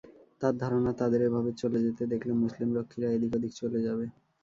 [0.41, 4.05] তার ধারণা, তাদের এভাবে চলে যেতে দেখলে মুসলিম রক্ষীরা এদিক-ওদিক চলে যাবে।